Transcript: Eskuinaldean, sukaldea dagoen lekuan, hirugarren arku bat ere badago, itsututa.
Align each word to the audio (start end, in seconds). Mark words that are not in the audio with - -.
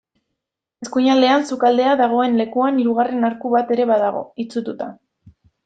Eskuinaldean, 0.85 1.45
sukaldea 1.49 1.91
dagoen 2.01 2.41
lekuan, 2.41 2.81
hirugarren 2.85 3.29
arku 3.31 3.55
bat 3.59 3.77
ere 3.79 3.89
badago, 3.95 4.27
itsututa. 4.47 4.93